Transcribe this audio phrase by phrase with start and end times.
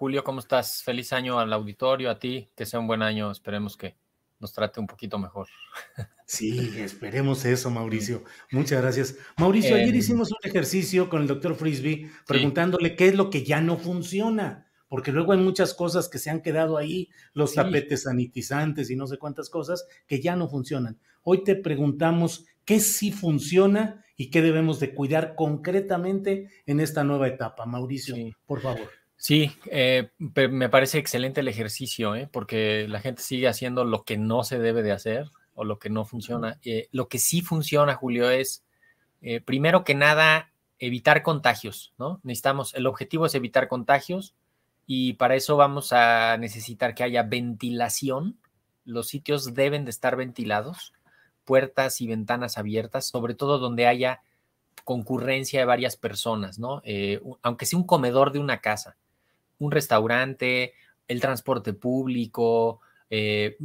[0.00, 0.82] Julio, ¿cómo estás?
[0.82, 3.30] Feliz año al auditorio, a ti, que sea un buen año.
[3.30, 3.98] Esperemos que
[4.38, 5.46] nos trate un poquito mejor.
[6.24, 8.22] Sí, esperemos eso, Mauricio.
[8.52, 9.16] Muchas gracias.
[9.36, 13.44] Mauricio, ayer Em, hicimos un ejercicio con el doctor Frisby preguntándole qué es lo que
[13.44, 17.56] ya no funciona, porque luego hay muchas cosas que se han quedado ahí, los Sí.
[17.56, 20.98] tapetes sanitizantes y no sé cuántas cosas que ya no funcionan.
[21.24, 27.26] Hoy te preguntamos qué sí funciona y qué debemos de cuidar concretamente en esta nueva
[27.26, 27.66] etapa.
[27.66, 28.14] Mauricio,
[28.46, 28.99] por favor.
[29.22, 32.26] Sí, eh, me parece excelente el ejercicio, ¿eh?
[32.32, 35.90] porque la gente sigue haciendo lo que no se debe de hacer o lo que
[35.90, 36.58] no funciona.
[36.64, 38.64] Eh, lo que sí funciona, Julio, es
[39.20, 42.18] eh, primero que nada evitar contagios, ¿no?
[42.22, 44.34] Necesitamos, el objetivo es evitar contagios
[44.86, 48.38] y para eso vamos a necesitar que haya ventilación.
[48.86, 50.94] Los sitios deben de estar ventilados,
[51.44, 54.22] puertas y ventanas abiertas, sobre todo donde haya
[54.84, 56.80] concurrencia de varias personas, ¿no?
[56.84, 58.96] Eh, aunque sea un comedor de una casa,
[59.60, 60.74] un restaurante,
[61.06, 63.56] el transporte público, eh,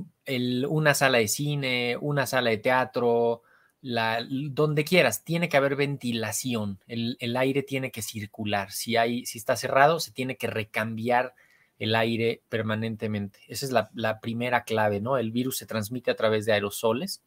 [0.70, 3.42] una sala de cine, una sala de teatro,
[3.82, 8.72] donde quieras, tiene que haber ventilación, el, aire tiene que circular.
[8.72, 11.34] Si, está cerrado, se tiene que recambiar
[11.78, 13.40] el aire permanentemente.
[13.48, 15.18] Esa es la, la primera clave, ¿no?
[15.18, 17.22] El virus se transmite a través de aerosoles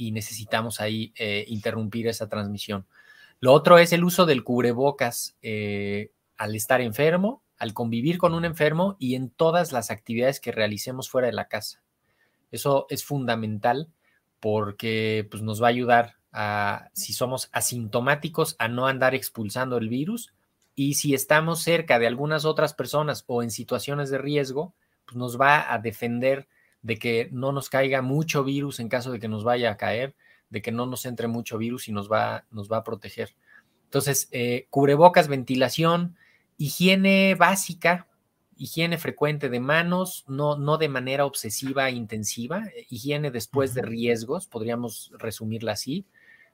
[0.00, 2.86] y necesitamos ahí eh, interrumpir esa transmisión.
[3.38, 8.44] Lo otro es el uso del cubrebocas eh, al estar enfermo, al convivir con un
[8.44, 11.82] enfermo y en todas las actividades que realicemos fuera de la casa.
[12.50, 13.92] Eso es fundamental
[14.40, 19.90] porque pues, nos va a ayudar a, si somos asintomáticos, a no andar expulsando el
[19.90, 20.32] virus
[20.74, 24.72] y si estamos cerca de algunas otras personas o en situaciones de riesgo,
[25.04, 26.48] pues nos va a defender
[26.80, 30.14] de que no nos caiga mucho virus en caso de que nos vaya a caer,
[30.48, 33.34] de que no nos entre mucho virus y nos va, nos va a proteger.
[33.84, 36.16] Entonces, eh, cubrebocas, ventilación,
[36.60, 38.06] higiene básica,
[38.54, 43.80] higiene frecuente de manos, no, no de manera obsesiva e intensiva, eh, higiene después de
[43.80, 46.04] riesgos, podríamos resumirla así.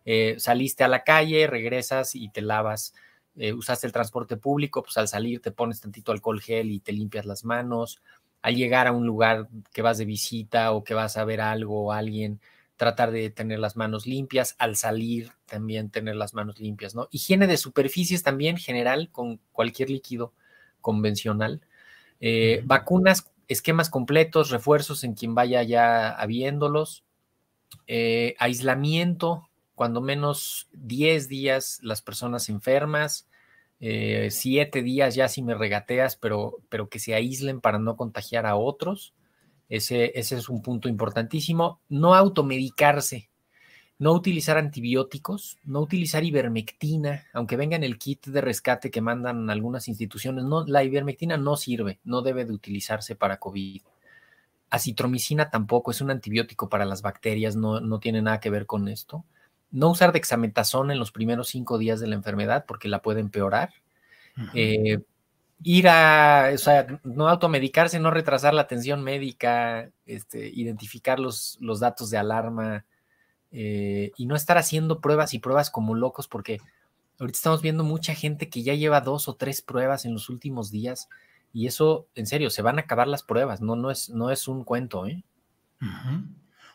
[0.04, 2.94] Eh, saliste a la calle, regresas y te lavas,
[3.34, 6.92] eh, usaste el transporte público, pues al salir te pones tantito alcohol gel y te
[6.92, 8.00] limpias las manos.
[8.42, 11.86] Al llegar a un lugar que vas de visita o que vas a ver algo
[11.86, 12.40] o alguien,
[12.76, 17.08] tratar de tener las manos limpias, al salir también tener las manos limpias, ¿no?
[17.10, 20.32] Higiene de superficies también general con cualquier líquido
[20.80, 21.62] convencional.
[22.20, 27.04] Eh, vacunas, esquemas completos, refuerzos en quien vaya ya habiéndolos.
[27.86, 33.26] Eh, aislamiento, cuando menos 10 días las personas enfermas,
[33.80, 38.46] eh, 7 días ya si me regateas, pero, pero que se aíslen para no contagiar
[38.46, 39.14] a otros.
[39.68, 41.80] Ese, ese es un punto importantísimo.
[41.88, 43.28] No automedicarse,
[43.98, 49.48] no utilizar antibióticos, no utilizar ivermectina, aunque venga en el kit de rescate que mandan
[49.48, 53.80] algunas instituciones, no, la ivermectina no sirve, no debe de utilizarse para COVID.
[54.68, 58.88] Acitromicina tampoco es un antibiótico para las bacterias, no, no tiene nada que ver con
[58.88, 59.24] esto.
[59.70, 63.72] No usar dexametasona en los primeros cinco días de la enfermedad porque la puede empeorar.
[64.52, 64.98] Eh,
[65.62, 71.80] ir a, o sea, no automedicarse, no retrasar la atención médica, este, identificar los, los
[71.80, 72.84] datos de alarma
[73.50, 76.60] eh, y no estar haciendo pruebas y pruebas como locos, porque
[77.18, 80.70] ahorita estamos viendo mucha gente que ya lleva dos o tres pruebas en los últimos
[80.70, 81.08] días
[81.52, 84.46] y eso, en serio, se van a acabar las pruebas, no, no, es, no es
[84.48, 85.24] un cuento, ¿eh?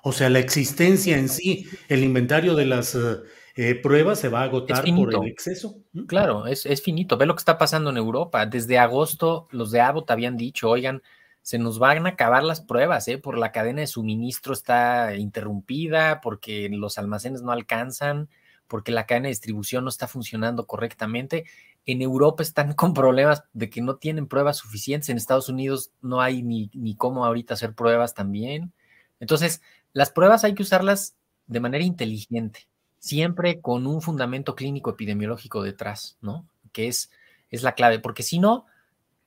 [0.01, 3.17] O sea, la existencia en sí, el inventario de las eh,
[3.55, 5.77] eh, pruebas se va a agotar por el exceso.
[6.07, 7.17] Claro, es, es, finito.
[7.17, 8.45] Ve lo que está pasando en Europa.
[8.45, 11.01] Desde agosto, los de Abbott habían dicho, oigan,
[11.41, 13.17] se nos van a acabar las pruebas, ¿eh?
[13.17, 18.29] por la cadena de suministro está interrumpida, porque los almacenes no alcanzan,
[18.67, 21.45] porque la cadena de distribución no está funcionando correctamente.
[21.85, 25.09] En Europa están con problemas de que no tienen pruebas suficientes.
[25.09, 28.71] En Estados Unidos no hay ni, ni cómo ahorita hacer pruebas también.
[29.19, 29.61] Entonces,
[29.93, 31.15] las pruebas hay que usarlas
[31.47, 32.67] de manera inteligente,
[33.01, 36.45] siempre con un fundamento clínico epidemiológico detrás, ¿no?
[36.71, 37.11] Que es,
[37.49, 38.67] es la clave, porque si no,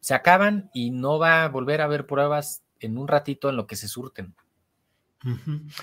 [0.00, 3.66] se acaban y no va a volver a haber pruebas en un ratito en lo
[3.66, 4.34] que se surten.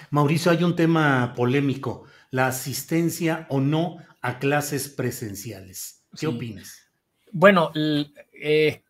[0.10, 6.06] Mauricio, hay un tema polémico, la asistencia o no a clases presenciales.
[6.18, 6.90] ¿Qué opinas?
[7.32, 8.84] Bueno, eh,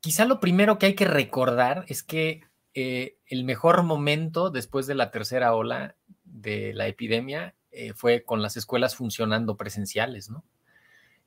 [0.00, 2.42] quizá lo primero que hay que recordar es que
[2.72, 5.94] eh, el mejor momento después de la tercera ola
[6.24, 10.44] de la epidemia eh, fue con las escuelas funcionando presenciales, ¿no?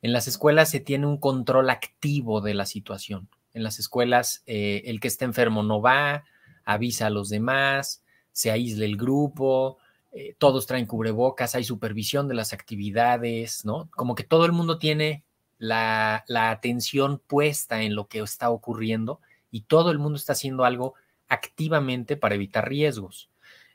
[0.00, 3.28] En las escuelas se tiene un control activo de la situación.
[3.52, 6.24] En las escuelas, eh, el que está enfermo no va,
[6.64, 9.78] avisa a los demás, se aísla el grupo,
[10.12, 13.90] eh, todos traen cubrebocas, hay supervisión de las actividades, ¿no?
[13.90, 15.24] Como que todo el mundo tiene
[15.58, 20.64] la, la atención puesta en lo que está ocurriendo y todo el mundo está haciendo
[20.64, 20.94] algo
[21.28, 23.30] activamente para evitar riesgos.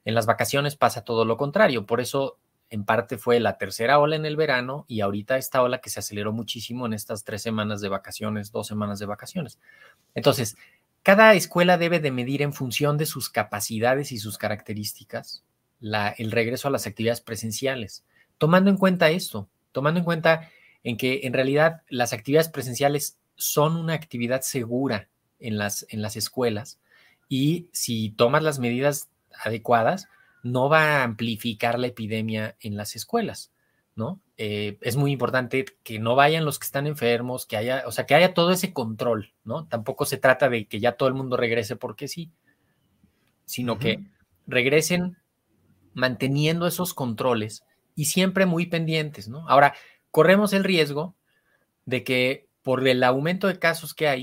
[0.06, 2.40] En las vacaciones pasa todo lo contrario, por eso
[2.74, 6.00] en parte fue la tercera ola en el verano y ahorita esta ola que se
[6.00, 9.60] aceleró muchísimo en estas tres semanas de vacaciones, dos semanas de vacaciones.
[10.16, 10.58] Entonces,
[11.04, 15.44] cada escuela debe de medir en función de sus capacidades y sus características
[16.18, 18.06] el regreso a las actividades presenciales,
[18.40, 20.50] tomando en cuenta esto, tomando en cuenta
[20.84, 25.10] en que en realidad las actividades presenciales son una actividad segura
[25.40, 26.80] en las, en las escuelas
[27.30, 29.10] y si tomas las medidas
[29.44, 30.08] adecuadas,
[30.44, 33.51] no va a amplificar la epidemia en las escuelas,
[33.95, 34.19] ¿no?
[34.38, 38.06] Eh, es muy importante que no vayan los que están enfermos, que haya, o sea,
[38.06, 39.68] que haya todo ese control, ¿no?
[39.68, 42.30] Tampoco se trata de que ya todo el mundo regrese porque sí,
[43.45, 44.04] sino que
[44.45, 45.18] regresen
[45.94, 47.63] manteniendo esos controles
[47.96, 49.48] y siempre muy pendientes, ¿no?
[49.48, 49.75] Ahora,
[50.12, 51.16] corremos el riesgo
[51.86, 54.23] de que por el aumento de casos que hay,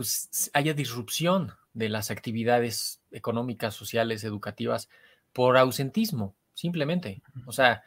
[0.00, 4.88] Pues haya disrupción de las actividades económicas, sociales, educativas
[5.34, 7.20] por ausentismo, simplemente.
[7.44, 7.82] O sea,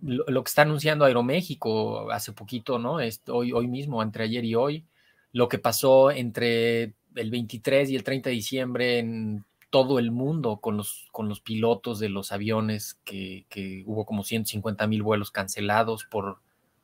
[0.00, 3.00] lo, lo que está anunciando Aeroméxico hace poquito, ¿no?
[3.26, 4.86] hoy, hoy mismo, entre ayer y hoy,
[5.32, 10.60] lo que pasó entre el 23 y el 30 de diciembre en todo el mundo
[10.62, 13.44] con los, con los pilotos de los aviones, que,
[13.84, 16.38] hubo como 150 mil vuelos cancelados por,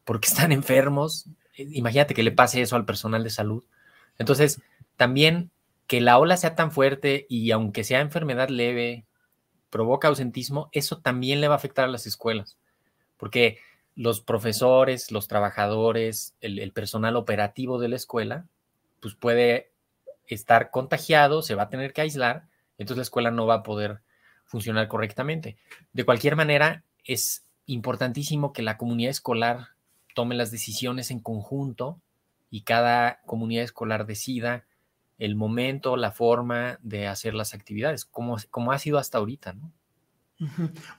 [0.05, 1.25] porque están enfermos.
[1.57, 3.65] Imagínate que le pase eso al personal de salud.
[4.19, 4.61] Entonces,
[4.97, 5.51] también
[5.87, 9.05] que la ola sea tan fuerte y aunque sea enfermedad leve,
[9.71, 12.57] provoca ausentismo, eso también le va a afectar a las escuelas,
[13.17, 13.59] porque
[13.97, 18.47] los profesores, los trabajadores, el, el personal operativo de la escuela,
[19.01, 19.73] pues puede
[20.27, 22.47] estar contagiado, se va a tener que aislar
[22.79, 24.01] entonces la escuela no va a poder
[24.45, 25.57] funcionar correctamente.
[25.93, 29.69] De cualquier manera, es importantísimo que la comunidad escolar
[30.15, 32.01] tome las decisiones en conjunto
[32.55, 34.65] y cada comunidad escolar decida
[35.19, 39.73] el momento, la forma de hacer las actividades, como, como ha sido hasta ahorita, ¿no?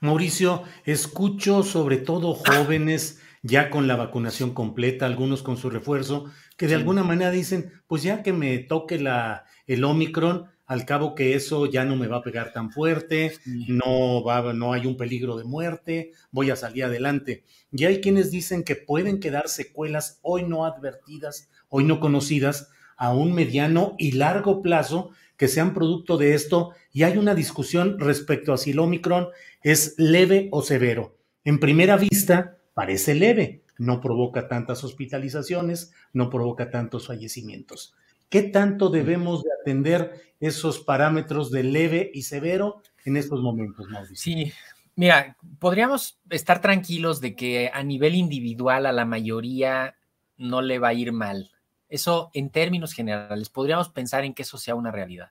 [0.02, 6.66] Mauricio, escucho sobre todo jóvenes ya con la vacunación completa, algunos con su refuerzo, que
[6.66, 11.34] de alguna manera dicen, pues ya que me toque la, el Omicron, al cabo que
[11.34, 13.32] eso ya no me va a pegar tan fuerte,
[13.68, 17.44] no, va, no hay un peligro de muerte, voy a salir adelante.
[17.72, 23.14] Y hay quienes dicen que pueden quedar secuelas hoy no advertidas, hoy no conocidas, a
[23.14, 28.52] un mediano y largo plazo que sean producto de esto y hay una discusión respecto
[28.52, 29.28] a si el Omicron
[29.62, 31.18] es leve o severo.
[31.44, 37.94] En primera vista, parece leve, no provoca tantas hospitalizaciones, no provoca tantos fallecimientos.
[38.28, 44.16] ¿Qué tanto debemos de atender esos parámetros de leve y severo en estos momentos, Mauricio?
[44.16, 44.52] Sí,
[44.94, 49.96] mira, podríamos estar tranquilos de que a nivel individual a la mayoría
[50.36, 51.52] no le va a ir mal.
[51.88, 55.30] Eso en términos generales, podríamos pensar en que eso sea una realidad.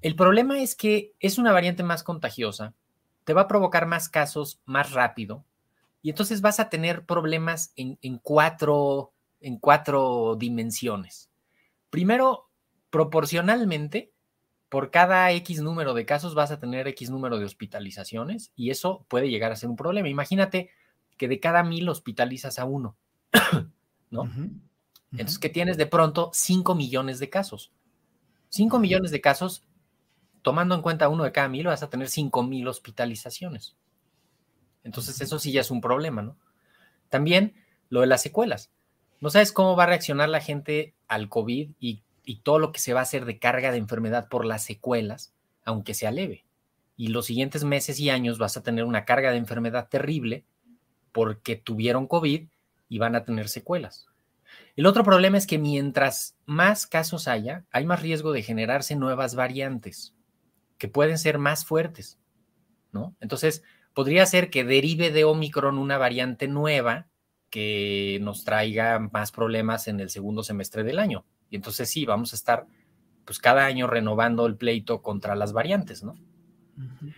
[0.00, 2.74] El problema es que es una variante más contagiosa,
[3.24, 5.44] te va a provocar más casos más rápido
[6.02, 11.28] y entonces vas a tener problemas en, cuatro, en cuatro dimensiones.
[11.90, 12.50] Primero,
[12.90, 14.12] proporcionalmente,
[14.68, 19.06] por cada X número de casos vas a tener X número de hospitalizaciones y eso
[19.08, 20.08] puede llegar a ser un problema.
[20.08, 20.70] Imagínate
[21.16, 22.96] que de cada mil hospitalizas a uno,
[24.10, 24.30] ¿no?
[25.12, 27.72] Entonces, que tienes de pronto 5 millones de casos.
[28.50, 29.64] 5 millones de casos,
[30.42, 33.76] tomando en cuenta uno de cada mil, vas a tener 5 mil hospitalizaciones.
[34.84, 36.36] Entonces, eso sí ya es un problema, ¿no?
[37.08, 37.54] También
[37.88, 38.70] lo de las secuelas.
[39.20, 42.02] No sabes cómo va a reaccionar la gente al COVID y,
[42.42, 45.32] todo lo que se va a hacer de carga de enfermedad por las secuelas,
[45.64, 46.44] aunque sea leve.
[46.94, 50.44] Y los siguientes meses y años vas a tener una carga de enfermedad terrible
[51.12, 52.46] porque tuvieron COVID
[52.90, 54.08] y van a tener secuelas.
[54.76, 59.34] El otro problema es que mientras más casos haya, hay más riesgo de generarse nuevas
[59.34, 60.14] variantes
[60.76, 62.18] que pueden ser más fuertes,
[62.92, 63.16] ¿no?
[63.20, 63.62] Entonces,
[63.94, 67.08] podría ser que derive de Omicron una variante nueva
[67.50, 71.24] que nos traiga más problemas en el segundo semestre del año.
[71.50, 72.66] Y entonces sí, vamos a estar
[73.24, 76.14] pues cada año renovando el pleito contra las variantes, ¿no?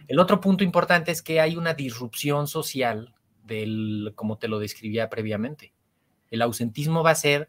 [0.08, 5.10] El otro punto importante es que hay una disrupción social del, como te lo describía
[5.10, 5.74] previamente
[6.30, 7.48] el ausentismo va a ser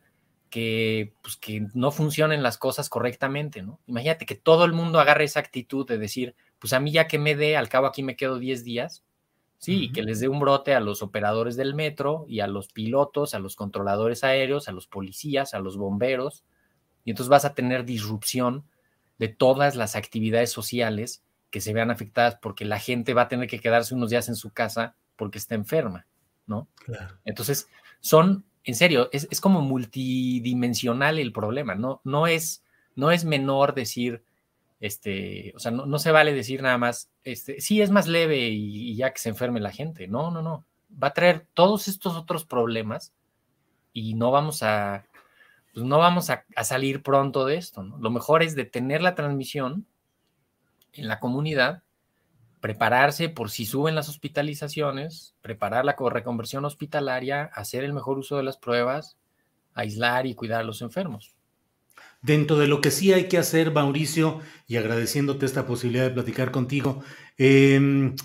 [0.50, 3.79] que, pues, que no funcionen las cosas correctamente, ¿no?
[3.88, 7.19] Imagínate que todo el mundo agarre esa actitud de decir, pues a mí ya que
[7.19, 9.05] me dé, al cabo aquí me quedo 10 días,
[9.62, 13.34] sí, que les dé un brote a los operadores del metro y a los pilotos,
[13.34, 16.44] a los controladores aéreos, a los policías, a los bomberos,
[17.06, 18.65] y entonces vas a tener disrupción
[19.18, 23.48] de todas las actividades sociales que se vean afectadas porque la gente va a tener
[23.48, 26.08] que quedarse unos días en su casa porque está enferma,
[26.48, 26.68] ¿no?
[26.86, 27.18] Claro.
[27.24, 32.01] Entonces, son en serio, es, como multidimensional el problema, ¿no?
[32.03, 32.63] No es,
[32.96, 34.24] no es menor decir,
[34.81, 38.95] este, o sea, no, se vale decir nada más, este, sí es más leve y,
[38.95, 40.07] ya que se enferme la gente.
[40.07, 40.65] No, no, no.
[41.01, 43.13] Va a traer todos estos otros problemas
[43.93, 45.05] y no vamos a,
[45.73, 47.97] pues no vamos a, a salir pronto de esto, ¿no?
[48.00, 49.85] Lo mejor es detener la transmisión
[50.91, 51.83] en la comunidad
[52.61, 58.43] prepararse por si suben las hospitalizaciones, preparar la reconversión hospitalaria, hacer el mejor uso de
[58.43, 59.17] las pruebas,
[59.73, 61.35] aislar y cuidar a los enfermos.
[62.21, 66.51] Dentro de lo que sí hay que hacer, Mauricio, y agradeciéndote esta posibilidad de platicar
[66.51, 67.03] contigo,
[67.37, 68.15] em,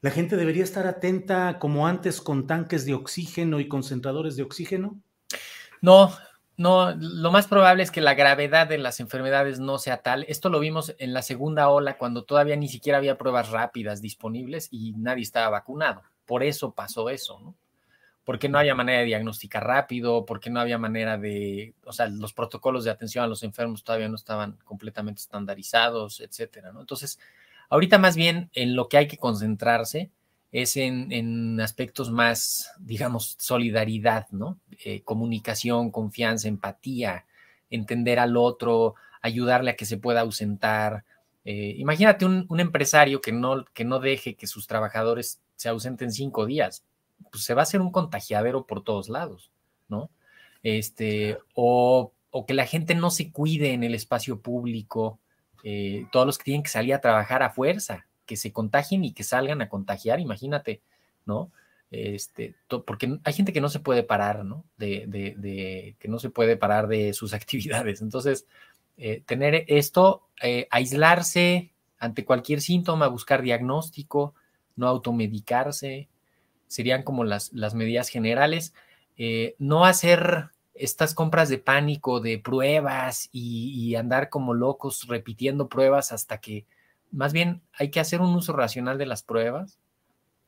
[0.00, 4.98] ¿la gente debería estar atenta como antes con tanques de oxígeno y concentradores de oxígeno?
[5.82, 6.10] No,
[6.56, 10.24] no, lo más probable es que la gravedad de las enfermedades no sea tal.
[10.28, 14.68] Esto lo vimos en la segunda ola cuando todavía ni siquiera había pruebas rápidas disponibles
[14.70, 16.02] y nadie estaba vacunado.
[16.24, 17.56] Por eso pasó eso, ¿no?
[18.24, 22.32] Porque no había manera de diagnosticar rápido, porque no había manera de, o sea, los
[22.32, 26.80] protocolos de atención a los enfermos todavía no estaban completamente estandarizados, etcétera, ¿no?
[26.80, 27.18] Entonces,
[27.68, 30.10] ahorita más bien en lo que hay que concentrarse
[30.52, 34.58] es en, aspectos más, digamos, solidaridad, ¿no?
[34.84, 37.24] Eh, comunicación, confianza, empatía,
[37.70, 41.04] entender al otro, ayudarle a que se pueda ausentar.
[41.46, 46.44] Eh, imagínate un, empresario que no, que no deje que sus trabajadores se ausenten cinco
[46.44, 46.84] días,
[47.30, 49.50] pues se va a hacer un contagiadero por todos lados,
[49.88, 50.10] ¿no?
[50.62, 52.12] Este, o,
[52.46, 55.18] que la gente no se cuide en el espacio público,
[55.64, 59.12] eh, todos los que tienen que salir a trabajar a fuerza, que se contagien y
[59.12, 60.80] que salgan a contagiar, imagínate,
[61.26, 61.50] ¿no?
[61.90, 62.54] Este,
[62.86, 64.64] porque hay gente que no se puede parar, ¿no?
[64.78, 68.00] De, de, que no se puede parar de sus actividades.
[68.00, 68.46] Entonces,
[68.96, 74.34] eh, tener esto, eh, aislarse ante cualquier síntoma, buscar diagnóstico,
[74.74, 76.08] no automedicarse,
[76.72, 78.74] serían como las, las medidas generales.
[79.16, 86.12] Eh, no hacer estas compras de pánico, de pruebas y andar como locos repitiendo pruebas
[86.12, 86.64] hasta que
[87.12, 89.78] más bien hay que hacer un uso racional de las pruebas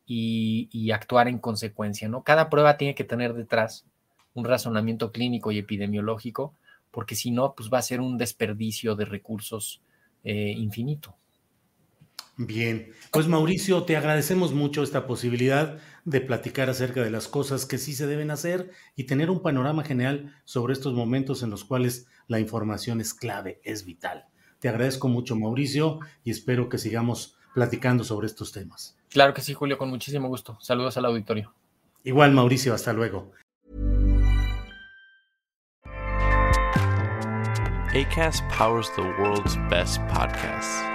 [0.07, 2.23] y, actuar en consecuencia, ¿no?
[2.23, 3.85] Cada prueba tiene que tener detrás
[4.33, 6.53] un razonamiento clínico y epidemiológico,
[6.91, 9.81] porque si no, pues va a ser un desperdicio de recursos
[10.23, 11.15] eh, infinito.
[12.37, 17.77] Bien, pues Mauricio, te agradecemos mucho esta posibilidad de platicar acerca de las cosas que
[17.77, 22.07] sí se deben hacer y tener un panorama general sobre estos momentos en los cuales
[22.27, 24.25] la información es clave, es vital.
[24.59, 28.97] Te agradezco mucho, Mauricio, y espero que sigamos platicando sobre estos temas.
[29.09, 30.57] Claro que sí, Julio, con muchísimo gusto.
[30.59, 31.53] Saludos al auditorio.
[32.03, 33.31] Igual, Mauricio, hasta luego.
[37.93, 40.94] ACAST powers the world's best podcasts.